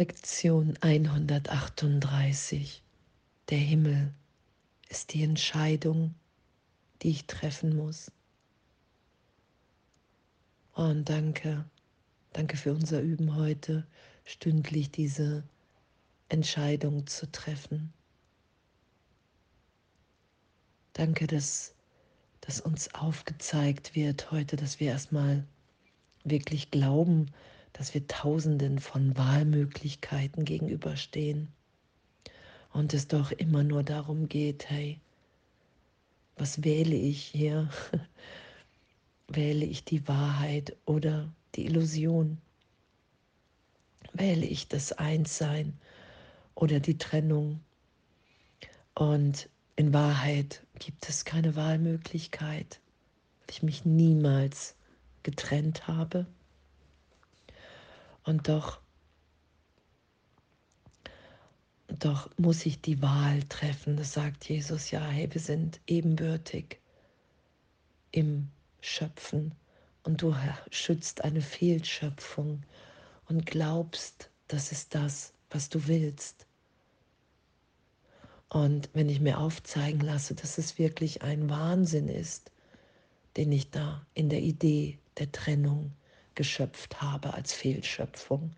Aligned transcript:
Lektion 0.00 0.78
138. 0.80 2.82
Der 3.50 3.58
Himmel 3.58 4.14
ist 4.88 5.12
die 5.12 5.22
Entscheidung, 5.22 6.14
die 7.02 7.10
ich 7.10 7.26
treffen 7.26 7.76
muss. 7.76 8.10
Oh, 10.74 10.84
und 10.84 11.06
danke, 11.06 11.66
danke 12.32 12.56
für 12.56 12.72
unser 12.72 13.02
Üben 13.02 13.36
heute, 13.36 13.86
stündlich 14.24 14.90
diese 14.90 15.42
Entscheidung 16.30 17.06
zu 17.06 17.30
treffen. 17.30 17.92
Danke, 20.94 21.26
dass, 21.26 21.74
dass 22.40 22.62
uns 22.62 22.94
aufgezeigt 22.94 23.94
wird 23.94 24.30
heute, 24.30 24.56
dass 24.56 24.80
wir 24.80 24.92
erstmal 24.92 25.44
wirklich 26.24 26.70
glauben, 26.70 27.30
dass 27.72 27.94
wir 27.94 28.06
Tausenden 28.06 28.78
von 28.78 29.16
Wahlmöglichkeiten 29.16 30.44
gegenüberstehen 30.44 31.48
und 32.72 32.94
es 32.94 33.08
doch 33.08 33.32
immer 33.32 33.62
nur 33.62 33.82
darum 33.82 34.28
geht, 34.28 34.68
hey, 34.68 35.00
was 36.36 36.64
wähle 36.64 36.96
ich 36.96 37.22
hier? 37.22 37.68
wähle 39.28 39.64
ich 39.64 39.84
die 39.84 40.06
Wahrheit 40.08 40.76
oder 40.86 41.32
die 41.54 41.66
Illusion? 41.66 42.38
Wähle 44.12 44.46
ich 44.46 44.68
das 44.68 44.92
Einssein 44.92 45.78
oder 46.54 46.80
die 46.80 46.98
Trennung? 46.98 47.60
Und 48.94 49.48
in 49.76 49.92
Wahrheit 49.92 50.66
gibt 50.78 51.08
es 51.08 51.24
keine 51.24 51.56
Wahlmöglichkeit, 51.56 52.80
weil 53.40 53.50
ich 53.50 53.62
mich 53.62 53.84
niemals 53.84 54.74
getrennt 55.22 55.86
habe. 55.86 56.26
Und 58.30 58.46
doch, 58.46 58.80
doch 61.88 62.30
muss 62.38 62.64
ich 62.64 62.80
die 62.80 63.02
Wahl 63.02 63.42
treffen. 63.48 63.96
Das 63.96 64.12
sagt 64.12 64.48
Jesus 64.48 64.92
ja, 64.92 65.04
hey, 65.04 65.28
wir 65.34 65.40
sind 65.40 65.80
ebenbürtig 65.88 66.78
im 68.12 68.48
Schöpfen 68.82 69.52
und 70.04 70.22
du 70.22 70.32
schützt 70.70 71.24
eine 71.24 71.40
Fehlschöpfung 71.40 72.62
und 73.26 73.46
glaubst, 73.46 74.30
das 74.46 74.70
ist 74.70 74.94
das, 74.94 75.32
was 75.50 75.68
du 75.68 75.88
willst. 75.88 76.46
Und 78.48 78.90
wenn 78.92 79.08
ich 79.08 79.18
mir 79.18 79.40
aufzeigen 79.40 80.02
lasse, 80.02 80.36
dass 80.36 80.56
es 80.56 80.78
wirklich 80.78 81.22
ein 81.22 81.50
Wahnsinn 81.50 82.06
ist, 82.06 82.52
den 83.36 83.50
ich 83.50 83.72
da 83.72 84.06
in 84.14 84.28
der 84.28 84.40
Idee 84.40 85.00
der 85.18 85.32
Trennung 85.32 85.90
geschöpft 86.40 87.02
habe 87.02 87.34
als 87.34 87.52
Fehlschöpfung. 87.52 88.56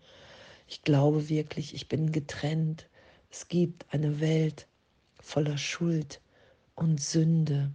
Ich 0.69 0.83
glaube 0.83 1.27
wirklich, 1.27 1.75
ich 1.75 1.89
bin 1.89 2.13
getrennt. 2.13 2.87
Es 3.29 3.49
gibt 3.49 3.85
eine 3.93 4.21
Welt 4.21 4.69
voller 5.19 5.57
Schuld 5.57 6.21
und 6.75 7.01
Sünde. 7.01 7.73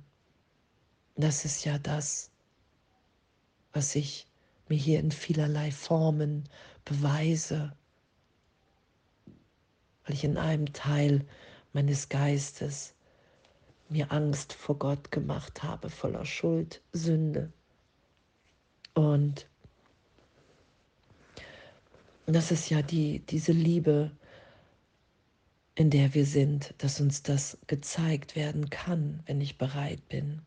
Das 1.17 1.45
ist 1.45 1.67
ja 1.67 1.79
das, 1.79 2.31
was 3.75 3.95
ich 3.97 4.27
mir 4.69 4.79
hier 4.79 4.99
in 4.99 5.11
vielerlei 5.11 5.71
Formen 5.71 6.49
beweise, 6.87 7.77
weil 10.07 10.15
ich 10.15 10.25
in 10.25 10.39
einem 10.39 10.73
Teil 10.73 11.27
meines 11.75 12.09
Geistes 12.09 12.95
mir 13.91 14.11
Angst 14.11 14.55
vor 14.55 14.79
Gott 14.79 15.11
gemacht 15.11 15.63
habe, 15.63 15.91
voller 15.91 16.25
Schuld, 16.25 16.81
Sünde. 16.95 17.53
Und 18.95 19.47
das 22.35 22.51
ist 22.51 22.69
ja 22.69 22.83
die, 22.83 23.21
diese 23.21 23.53
Liebe, 23.53 24.11
in 25.75 25.91
der 25.91 26.13
wir 26.15 26.27
sind, 26.27 26.75
dass 26.79 27.01
uns 27.01 27.23
das 27.23 27.57
gezeigt 27.67 28.37
werden 28.37 28.69
kann, 28.69 29.23
wenn 29.27 29.41
ich 29.41 29.59
bereit 29.59 30.07
bin. 30.09 30.43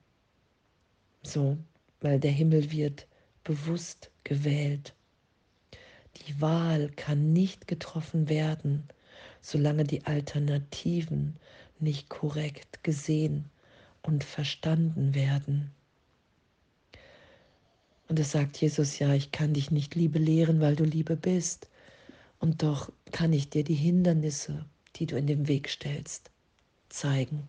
So, 1.24 1.58
weil 2.02 2.20
der 2.20 2.32
Himmel 2.32 2.72
wird 2.72 3.08
bewusst 3.44 4.12
gewählt. 4.24 4.94
Die 6.28 6.40
Wahl 6.42 6.90
kann 6.90 7.34
nicht 7.34 7.68
getroffen 7.68 8.30
werden, 8.30 8.88
solange 9.42 9.86
die 9.86 10.06
Alternativen 10.06 11.38
nicht 11.80 12.10
korrekt 12.10 12.84
gesehen 12.84 13.50
und 14.04 14.24
verstanden 14.24 15.16
werden. 15.16 15.72
Und 18.08 18.20
es 18.20 18.32
sagt 18.32 18.58
Jesus 18.58 19.00
ja, 19.00 19.14
ich 19.14 19.32
kann 19.32 19.54
dich 19.54 19.72
nicht 19.72 19.96
Liebe 19.96 20.20
lehren, 20.20 20.60
weil 20.60 20.76
du 20.76 20.84
Liebe 20.84 21.16
bist. 21.16 21.71
Und 22.42 22.64
doch 22.64 22.92
kann 23.12 23.34
ich 23.34 23.52
dir 23.52 23.64
die 23.64 23.76
Hindernisse, 23.76 24.66
die 24.96 25.06
du 25.06 25.16
in 25.16 25.28
den 25.28 25.48
Weg 25.48 25.70
stellst, 25.70 26.32
zeigen. 26.90 27.48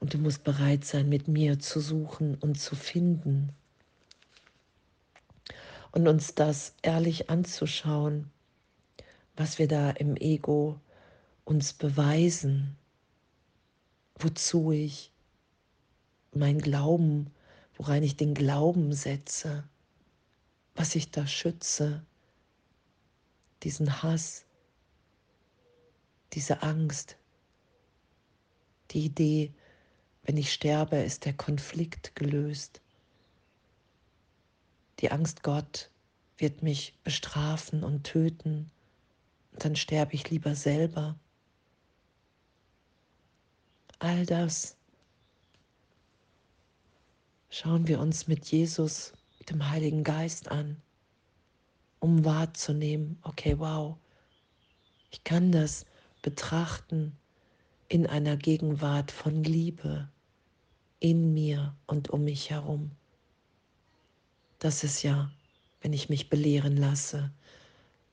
Und 0.00 0.14
du 0.14 0.18
musst 0.18 0.42
bereit 0.42 0.84
sein, 0.84 1.08
mit 1.08 1.28
mir 1.28 1.60
zu 1.60 1.78
suchen 1.78 2.34
und 2.34 2.60
zu 2.60 2.74
finden. 2.74 3.52
Und 5.92 6.08
uns 6.08 6.34
das 6.34 6.74
ehrlich 6.82 7.30
anzuschauen, 7.30 8.30
was 9.36 9.60
wir 9.60 9.68
da 9.68 9.90
im 9.90 10.16
Ego 10.16 10.80
uns 11.44 11.72
beweisen, 11.72 12.76
wozu 14.16 14.72
ich 14.72 15.12
mein 16.32 16.58
Glauben, 16.58 17.30
worein 17.76 18.02
ich 18.02 18.16
den 18.16 18.34
Glauben 18.34 18.92
setze, 18.92 19.62
was 20.74 20.96
ich 20.96 21.12
da 21.12 21.28
schütze, 21.28 22.02
diesen 23.62 24.02
Hass, 24.02 24.44
diese 26.32 26.62
Angst, 26.62 27.16
die 28.90 29.04
Idee, 29.04 29.52
wenn 30.24 30.36
ich 30.36 30.52
sterbe, 30.52 30.96
ist 30.96 31.24
der 31.24 31.34
Konflikt 31.34 32.14
gelöst. 32.14 32.80
Die 35.00 35.10
Angst, 35.10 35.42
Gott 35.42 35.90
wird 36.38 36.62
mich 36.62 36.94
bestrafen 37.04 37.84
und 37.84 38.04
töten, 38.04 38.70
und 39.52 39.64
dann 39.64 39.76
sterbe 39.76 40.14
ich 40.14 40.30
lieber 40.30 40.54
selber. 40.54 41.18
All 43.98 44.24
das 44.24 44.76
schauen 47.50 47.88
wir 47.88 48.00
uns 48.00 48.28
mit 48.28 48.46
Jesus, 48.46 49.12
dem 49.48 49.68
Heiligen 49.68 50.04
Geist 50.04 50.50
an, 50.50 50.80
um 52.00 52.24
wahrzunehmen, 52.24 53.18
okay, 53.22 53.58
wow, 53.58 53.96
ich 55.10 55.24
kann 55.24 55.52
das 55.52 55.86
betrachten 56.22 57.16
in 57.88 58.06
einer 58.06 58.36
Gegenwart 58.36 59.10
von 59.10 59.42
Liebe 59.44 60.08
in 60.98 61.32
mir 61.32 61.74
und 61.86 62.10
um 62.10 62.24
mich 62.24 62.50
herum. 62.50 62.90
Das 64.58 64.84
ist 64.84 65.02
ja, 65.02 65.30
wenn 65.80 65.92
ich 65.92 66.08
mich 66.08 66.28
belehren 66.28 66.76
lasse, 66.76 67.30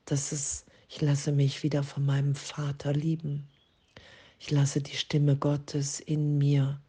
das 0.04 0.32
ist, 0.32 0.66
ich 0.88 1.00
lasse 1.00 1.32
mich 1.32 1.62
wieder 1.62 1.82
von 1.82 2.04
meinem 2.04 2.34
Vater 2.34 2.92
lieben. 2.92 3.46
Ich 4.38 4.50
lasse 4.50 4.80
die 4.80 4.96
Stimme 4.96 5.36
Gottes 5.36 6.00
in 6.00 6.38
mir 6.38 6.80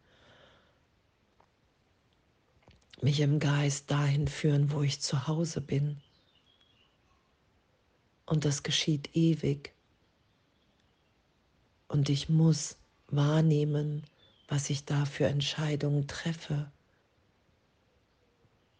mich 3.02 3.20
im 3.20 3.38
Geist 3.38 3.90
dahin 3.90 4.28
führen, 4.28 4.72
wo 4.72 4.82
ich 4.82 5.00
zu 5.00 5.26
Hause 5.26 5.60
bin. 5.60 6.00
Und 8.30 8.44
das 8.44 8.62
geschieht 8.62 9.16
ewig. 9.16 9.72
Und 11.88 12.08
ich 12.08 12.28
muss 12.28 12.76
wahrnehmen, 13.08 14.04
was 14.46 14.70
ich 14.70 14.84
da 14.84 15.04
für 15.04 15.26
Entscheidungen 15.26 16.06
treffe. 16.06 16.70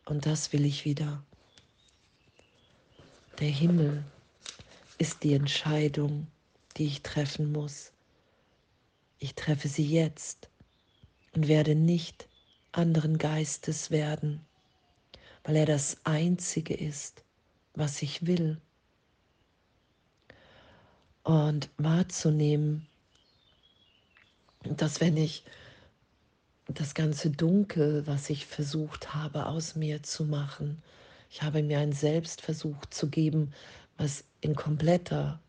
Und 0.04 0.24
das 0.24 0.52
will 0.52 0.64
ich 0.64 0.84
wieder. 0.84 1.24
Der 3.40 3.48
Himmel 3.48 4.04
ist 4.98 5.24
die 5.24 5.34
Entscheidung, 5.34 6.28
die 6.76 6.86
ich 6.86 7.02
treffen 7.02 7.50
muss. 7.50 7.90
Ich 9.18 9.34
treffe 9.34 9.66
sie 9.66 9.84
jetzt 9.84 10.48
und 11.32 11.48
werde 11.48 11.74
nicht 11.74 12.28
anderen 12.70 13.18
Geistes 13.18 13.90
werden, 13.90 14.46
weil 15.42 15.56
er 15.56 15.66
das 15.66 15.96
Einzige 16.04 16.74
ist, 16.74 17.24
was 17.74 18.00
ich 18.00 18.28
will. 18.28 18.60
Und 21.22 21.68
wahrzunehmen, 21.76 22.86
dass 24.64 25.00
wenn 25.00 25.16
ich 25.16 25.44
das 26.66 26.94
ganze 26.94 27.30
Dunkel, 27.30 28.06
was 28.06 28.30
ich 28.30 28.46
versucht 28.46 29.14
habe 29.14 29.46
aus 29.46 29.74
mir 29.74 30.02
zu 30.02 30.24
machen, 30.24 30.82
ich 31.30 31.42
habe 31.42 31.62
mir 31.62 31.78
ein 31.78 31.92
Selbst 31.92 32.40
versucht 32.40 32.92
zu 32.94 33.08
geben, 33.08 33.52
was 33.96 34.24
in 34.40 34.54
kompletter 34.54 35.40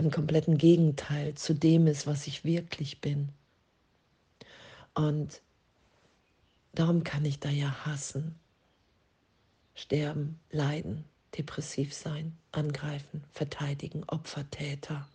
im 0.00 0.10
kompletten 0.10 0.56
Gegenteil 0.56 1.34
zu 1.34 1.54
dem 1.54 1.86
ist, 1.86 2.06
was 2.06 2.26
ich 2.26 2.42
wirklich 2.42 3.02
bin. 3.02 3.28
Und 4.94 5.42
darum 6.72 7.04
kann 7.04 7.24
ich 7.26 7.38
da 7.38 7.50
ja 7.50 7.84
hassen, 7.84 8.34
sterben, 9.74 10.40
leiden. 10.50 11.04
Depressiv 11.36 11.94
sein, 11.94 12.36
angreifen, 12.52 13.24
verteidigen, 13.32 14.04
Opfertäter. 14.04 15.08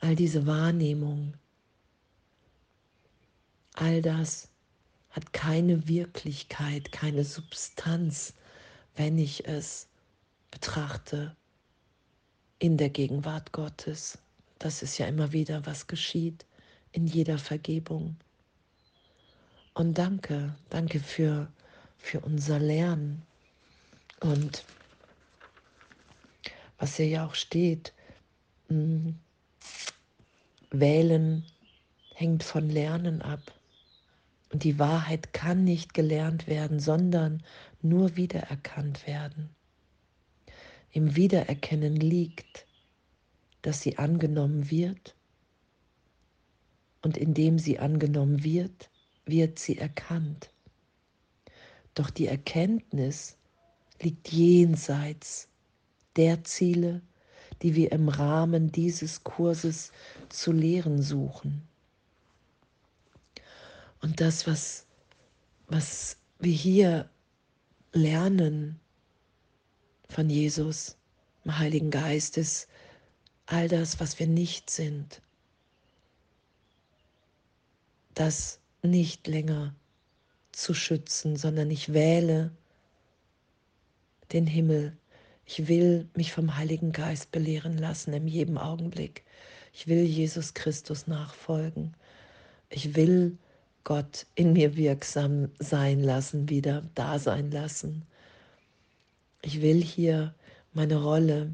All 0.00 0.16
diese 0.16 0.46
Wahrnehmung, 0.46 1.34
all 3.74 4.02
das 4.02 4.48
hat 5.10 5.32
keine 5.32 5.88
Wirklichkeit, 5.88 6.90
keine 6.92 7.24
Substanz, 7.24 8.34
wenn 8.96 9.18
ich 9.18 9.46
es 9.46 9.88
betrachte 10.50 11.36
in 12.58 12.76
der 12.76 12.90
Gegenwart 12.90 13.52
Gottes. 13.52 14.18
Das 14.58 14.82
ist 14.82 14.98
ja 14.98 15.06
immer 15.06 15.32
wieder, 15.32 15.66
was 15.66 15.86
geschieht 15.86 16.46
in 16.92 17.06
jeder 17.06 17.38
Vergebung. 17.38 18.16
Und 19.74 19.98
danke, 19.98 20.54
danke 20.70 21.00
für, 21.00 21.50
für 21.98 22.20
unser 22.20 22.58
Lernen. 22.58 23.22
Und 24.20 24.64
was 26.82 26.96
hier 26.96 27.06
ja 27.06 27.26
auch 27.26 27.36
steht, 27.36 27.94
mh, 28.68 28.76
hm, 28.76 29.18
wählen 30.72 31.46
hängt 32.12 32.42
von 32.42 32.68
Lernen 32.68 33.22
ab. 33.22 33.54
Und 34.52 34.64
die 34.64 34.80
Wahrheit 34.80 35.32
kann 35.32 35.62
nicht 35.62 35.94
gelernt 35.94 36.48
werden, 36.48 36.80
sondern 36.80 37.44
nur 37.82 38.16
wiedererkannt 38.16 39.06
werden. 39.06 39.50
Im 40.90 41.14
Wiedererkennen 41.14 41.94
liegt, 41.94 42.66
dass 43.62 43.80
sie 43.80 43.98
angenommen 43.98 44.68
wird 44.68 45.14
und 47.02 47.16
indem 47.16 47.60
sie 47.60 47.78
angenommen 47.78 48.42
wird, 48.42 48.90
wird 49.24 49.60
sie 49.60 49.78
erkannt. 49.78 50.50
Doch 51.94 52.10
die 52.10 52.26
Erkenntnis 52.26 53.36
liegt 54.00 54.32
jenseits 54.32 55.48
der 56.16 56.44
Ziele, 56.44 57.00
die 57.62 57.74
wir 57.74 57.92
im 57.92 58.08
Rahmen 58.08 58.72
dieses 58.72 59.24
Kurses 59.24 59.92
zu 60.28 60.52
lehren 60.52 61.02
suchen. 61.02 61.66
Und 64.00 64.20
das, 64.20 64.46
was, 64.46 64.86
was 65.68 66.16
wir 66.40 66.52
hier 66.52 67.08
lernen 67.92 68.80
von 70.08 70.28
Jesus, 70.28 70.96
dem 71.44 71.58
Heiligen 71.58 71.90
Geist, 71.90 72.36
ist 72.36 72.68
all 73.46 73.68
das, 73.68 74.00
was 74.00 74.18
wir 74.18 74.26
nicht 74.26 74.70
sind, 74.70 75.22
das 78.14 78.58
nicht 78.82 79.26
länger 79.26 79.74
zu 80.50 80.74
schützen, 80.74 81.36
sondern 81.36 81.70
ich 81.70 81.92
wähle 81.92 82.50
den 84.32 84.46
Himmel. 84.46 84.96
Ich 85.46 85.68
will 85.68 86.08
mich 86.14 86.32
vom 86.32 86.56
Heiligen 86.56 86.92
Geist 86.92 87.30
belehren 87.32 87.76
lassen 87.78 88.12
in 88.12 88.28
jedem 88.28 88.58
Augenblick. 88.58 89.24
Ich 89.72 89.86
will 89.86 90.04
Jesus 90.04 90.54
Christus 90.54 91.06
nachfolgen. 91.06 91.94
Ich 92.68 92.94
will 92.94 93.36
Gott 93.84 94.26
in 94.34 94.52
mir 94.52 94.76
wirksam 94.76 95.50
sein 95.58 96.00
lassen, 96.00 96.48
wieder 96.48 96.82
da 96.94 97.18
sein 97.18 97.50
lassen. 97.50 98.06
Ich 99.42 99.60
will 99.60 99.82
hier 99.82 100.34
meine 100.72 101.02
Rolle 101.02 101.52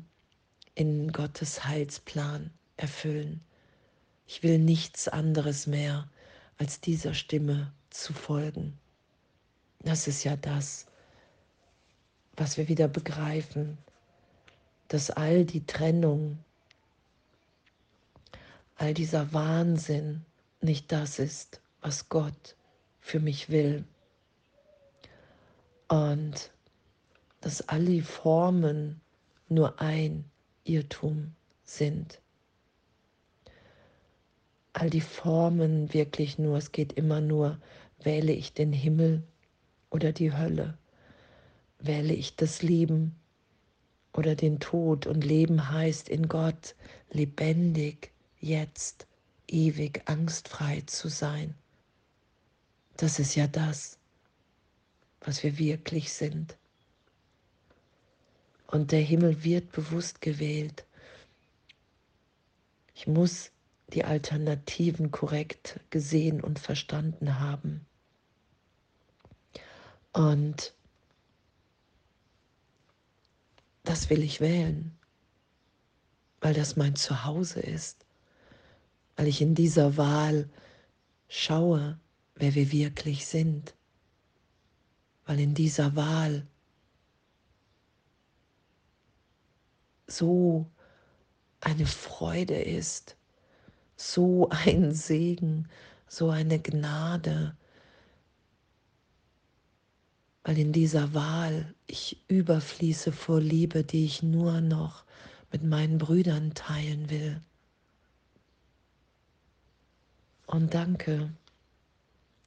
in 0.74 1.10
Gottes 1.10 1.64
Heilsplan 1.64 2.50
erfüllen. 2.76 3.40
Ich 4.26 4.42
will 4.42 4.58
nichts 4.58 5.08
anderes 5.08 5.66
mehr, 5.66 6.08
als 6.58 6.80
dieser 6.80 7.14
Stimme 7.14 7.72
zu 7.90 8.12
folgen. 8.12 8.78
Das 9.80 10.06
ist 10.06 10.24
ja 10.24 10.36
das, 10.36 10.86
was 12.38 12.56
wir 12.56 12.68
wieder 12.68 12.88
begreifen, 12.88 13.78
dass 14.88 15.10
all 15.10 15.44
die 15.44 15.66
Trennung, 15.66 16.38
all 18.76 18.94
dieser 18.94 19.32
Wahnsinn 19.32 20.24
nicht 20.60 20.92
das 20.92 21.18
ist, 21.18 21.60
was 21.80 22.08
Gott 22.08 22.56
für 23.00 23.20
mich 23.20 23.50
will. 23.50 23.84
Und 25.88 26.50
dass 27.40 27.68
all 27.68 27.84
die 27.84 28.02
Formen 28.02 29.00
nur 29.48 29.80
ein 29.80 30.24
Irrtum 30.64 31.34
sind. 31.64 32.20
All 34.72 34.90
die 34.90 35.00
Formen 35.00 35.92
wirklich 35.92 36.38
nur, 36.38 36.58
es 36.58 36.72
geht 36.72 36.92
immer 36.92 37.20
nur, 37.20 37.58
wähle 38.00 38.32
ich 38.32 38.52
den 38.52 38.72
Himmel 38.72 39.22
oder 39.90 40.12
die 40.12 40.32
Hölle, 40.36 40.76
wähle 41.78 42.14
ich 42.14 42.36
das 42.36 42.62
Leben 42.62 43.14
oder 44.12 44.34
den 44.34 44.60
Tod 44.60 45.06
und 45.06 45.24
Leben 45.24 45.70
heißt 45.70 46.08
in 46.08 46.28
Gott 46.28 46.74
lebendig, 47.10 48.12
jetzt, 48.40 49.06
ewig, 49.46 50.02
angstfrei 50.06 50.82
zu 50.86 51.08
sein. 51.08 51.54
Das 52.96 53.18
ist 53.18 53.34
ja 53.36 53.46
das, 53.46 53.98
was 55.20 55.42
wir 55.42 55.58
wirklich 55.58 56.12
sind. 56.12 56.56
Und 58.66 58.92
der 58.92 59.00
Himmel 59.00 59.44
wird 59.44 59.72
bewusst 59.72 60.20
gewählt. 60.20 60.84
Ich 62.94 63.06
muss 63.06 63.50
die 63.94 64.04
Alternativen 64.04 65.10
korrekt 65.10 65.80
gesehen 65.90 66.42
und 66.42 66.58
verstanden 66.58 67.38
haben. 67.38 67.86
Und 70.12 70.74
das 73.98 74.10
will 74.10 74.22
ich 74.22 74.40
wählen, 74.40 74.96
weil 76.40 76.54
das 76.54 76.76
mein 76.76 76.94
Zuhause 76.94 77.58
ist, 77.58 78.06
weil 79.16 79.26
ich 79.26 79.40
in 79.40 79.56
dieser 79.56 79.96
Wahl 79.96 80.48
schaue, 81.28 81.98
wer 82.36 82.54
wir 82.54 82.70
wirklich 82.70 83.26
sind. 83.26 83.74
Weil 85.26 85.40
in 85.40 85.52
dieser 85.52 85.96
Wahl 85.96 86.46
so 90.06 90.70
eine 91.60 91.86
Freude 91.86 92.62
ist, 92.62 93.16
so 93.96 94.48
ein 94.50 94.94
Segen, 94.94 95.68
so 96.06 96.30
eine 96.30 96.60
Gnade, 96.60 97.56
weil 100.48 100.56
in 100.56 100.72
dieser 100.72 101.12
Wahl 101.12 101.74
ich 101.86 102.24
überfließe 102.26 103.12
vor 103.12 103.38
Liebe, 103.38 103.84
die 103.84 104.06
ich 104.06 104.22
nur 104.22 104.62
noch 104.62 105.04
mit 105.52 105.62
meinen 105.62 105.98
Brüdern 105.98 106.54
teilen 106.54 107.10
will. 107.10 107.42
Und 110.46 110.72
danke. 110.72 111.34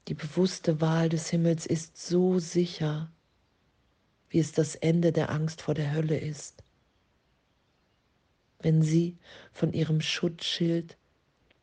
Die 0.08 0.15
bewusste 0.15 0.81
Wahl 0.81 1.10
des 1.10 1.29
Himmels 1.29 1.67
ist 1.67 1.96
so 1.96 2.39
sicher, 2.39 3.12
wie 4.29 4.39
es 4.39 4.51
das 4.51 4.74
Ende 4.74 5.12
der 5.12 5.29
Angst 5.29 5.62
vor 5.62 5.75
der 5.75 5.93
Hölle 5.93 6.17
ist. 6.17 6.63
Wenn 8.62 8.81
sie 8.81 9.20
von 9.53 9.74
ihrem 9.74 10.01
Schutzschild 10.01 10.98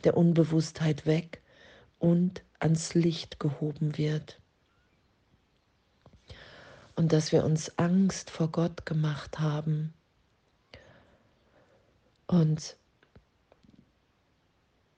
der 0.04 0.16
Unbewusstheit 0.16 1.04
weg 1.04 1.42
und 1.98 2.44
ans 2.60 2.94
Licht 2.94 3.40
gehoben 3.40 3.98
wird. 3.98 4.37
Und 6.98 7.12
dass 7.12 7.30
wir 7.30 7.44
uns 7.44 7.78
Angst 7.78 8.28
vor 8.28 8.48
Gott 8.48 8.84
gemacht 8.84 9.38
haben 9.38 9.94
und 12.26 12.76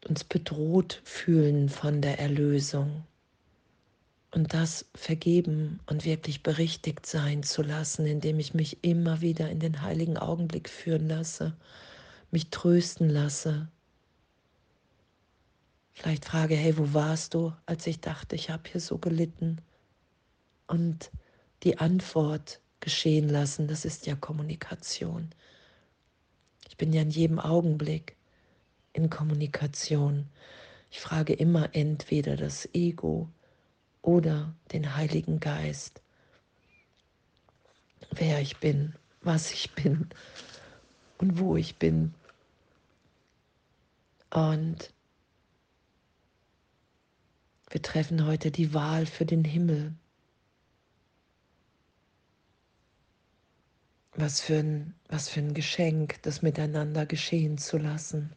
uns 0.09 0.25
bedroht 0.25 1.02
fühlen 1.04 1.69
von 1.69 2.00
der 2.00 2.19
Erlösung 2.19 3.04
und 4.30 4.54
das 4.54 4.87
vergeben 4.95 5.78
und 5.85 6.07
wirklich 6.07 6.42
berichtigt 6.42 7.04
sein 7.04 7.42
zu 7.42 7.61
lassen, 7.61 8.07
indem 8.07 8.38
ich 8.40 8.54
mich 8.54 8.83
immer 8.83 9.21
wieder 9.21 9.50
in 9.50 9.61
den 9.61 9.83
heiligen 9.83 10.16
Augenblick 10.16 10.71
führen 10.71 11.07
lasse, 11.07 11.54
mich 12.30 12.49
trösten 12.49 13.11
lasse. 13.11 13.69
Vielleicht 15.92 16.25
frage, 16.25 16.54
hey, 16.54 16.78
wo 16.78 16.95
warst 16.95 17.35
du, 17.35 17.52
als 17.66 17.87
ich 17.87 18.00
dachte, 18.00 18.37
ich 18.37 18.49
habe 18.49 18.62
hier 18.73 18.80
so 18.80 18.97
gelitten? 18.97 19.61
Und 20.66 21.11
die 21.62 21.79
Antwort 21.79 22.61
geschehen 22.81 23.29
lassen, 23.29 23.69
das 23.69 23.85
ist 23.85 24.07
ja 24.07 24.17
Kommunikation. 24.17 25.31
Ich 26.69 26.76
bin 26.76 26.93
ja 26.93 27.02
in 27.02 27.11
jedem 27.11 27.38
Augenblick 27.38 28.17
in 28.93 29.11
Kommunikation. 29.11 30.29
Ich 30.90 31.00
frage 31.00 31.35
immer 31.35 31.75
entweder 31.75 32.37
das 32.37 32.69
Ego, 32.73 33.29
oder 34.02 34.55
den 34.73 34.97
Heiligen 34.97 35.40
Geist. 35.40 36.02
Wer 38.12 38.40
ich 38.40 38.57
bin, 38.59 38.95
was 39.23 39.52
ich 39.52 39.71
bin 39.73 40.09
und 41.19 41.38
wo 41.38 41.57
ich 41.57 41.76
bin. 41.76 42.14
Und 44.31 44.93
wir 47.69 47.83
treffen 47.83 48.26
heute 48.26 48.50
die 48.50 48.75
Wahl 48.75 49.07
für 49.07 49.26
den 49.26 49.45
Himmel. 49.45 49.95
Was 54.21 54.43
für 54.43 54.59
ein, 54.59 54.93
was 55.09 55.31
für 55.31 55.41
ein 55.41 55.55
Geschenk, 55.55 56.21
das 56.21 56.43
miteinander 56.43 57.07
geschehen 57.07 57.57
zu 57.57 57.79
lassen. 57.79 58.31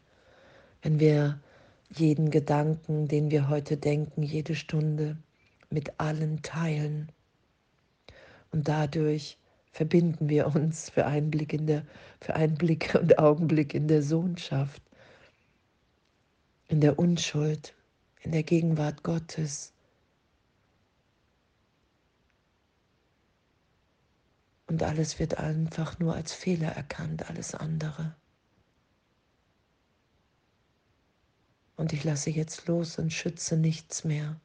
Wenn 0.81 1.01
wir 1.01 1.41
jeden 1.89 2.31
Gedanken, 2.31 3.09
den 3.09 3.29
wir 3.29 3.49
heute 3.49 3.75
denken, 3.75 4.23
jede 4.23 4.55
Stunde 4.55 5.17
mit 5.69 5.99
allen 5.99 6.41
teilen. 6.41 7.11
Und 8.51 8.69
dadurch 8.69 9.37
verbinden 9.73 10.29
wir 10.29 10.55
uns 10.55 10.89
für 10.89 11.05
einen 11.05 11.29
Blick, 11.29 11.51
in 11.51 11.67
der, 11.67 11.83
für 12.21 12.33
einen 12.33 12.55
Blick 12.55 12.95
und 12.95 13.19
Augenblick 13.19 13.73
in 13.73 13.89
der 13.89 14.03
Sohnschaft, 14.03 14.81
in 16.69 16.79
der 16.79 16.97
Unschuld, 16.97 17.75
in 18.21 18.31
der 18.31 18.43
Gegenwart 18.43 19.03
Gottes. 19.03 19.72
Und 24.73 24.81
alles 24.81 25.19
wird 25.19 25.37
einfach 25.37 25.99
nur 25.99 26.15
als 26.15 26.33
Fehler 26.33 26.69
erkannt, 26.69 27.29
alles 27.29 27.53
andere. 27.53 28.15
Und 31.75 31.93
ich 31.93 32.03
lasse 32.03 32.31
jetzt 32.31 32.65
los 32.65 32.97
und 32.97 33.13
schütze 33.13 33.55
nichts 33.55 34.03
mehr, 34.03 34.41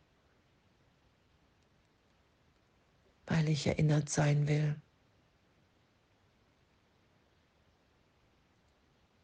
weil 3.25 3.49
ich 3.49 3.67
erinnert 3.67 4.11
sein 4.11 4.47
will, 4.49 4.77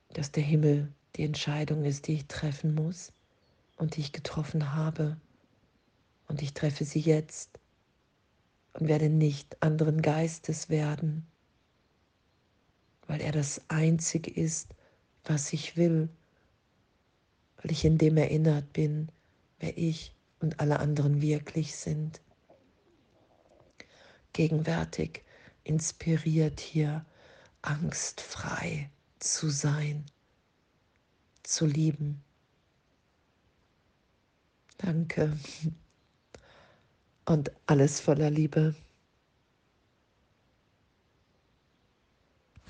dass 0.08 0.32
der 0.32 0.42
Himmel 0.42 0.90
die 1.16 1.24
Entscheidung 1.24 1.84
ist, 1.84 2.06
die 2.06 2.14
ich 2.14 2.28
treffen 2.28 2.74
muss 2.74 3.12
und 3.76 3.96
die 3.96 4.00
ich 4.00 4.12
getroffen 4.12 4.72
habe. 4.72 5.20
Und 6.28 6.40
ich 6.40 6.54
treffe 6.54 6.86
sie 6.86 7.00
jetzt 7.00 7.60
und 8.74 8.88
werde 8.88 9.08
nicht 9.08 9.62
anderen 9.62 10.02
Geistes 10.02 10.68
werden, 10.68 11.26
weil 13.06 13.20
er 13.20 13.32
das 13.32 13.62
Einzige 13.68 14.30
ist, 14.30 14.74
was 15.24 15.52
ich 15.52 15.76
will, 15.76 16.08
weil 17.56 17.70
ich 17.72 17.84
in 17.84 17.98
dem 17.98 18.16
erinnert 18.16 18.72
bin, 18.72 19.10
wer 19.58 19.76
ich 19.78 20.14
und 20.40 20.60
alle 20.60 20.80
anderen 20.80 21.22
wirklich 21.22 21.76
sind. 21.76 22.20
Gegenwärtig 24.32 25.22
inspiriert 25.62 26.60
hier, 26.60 27.06
angstfrei 27.62 28.90
zu 29.20 29.48
sein, 29.48 30.04
zu 31.42 31.66
lieben. 31.66 32.22
Danke. 34.78 35.38
Und 37.26 37.52
alles 37.66 38.00
voller 38.00 38.30
Liebe. 38.30 38.74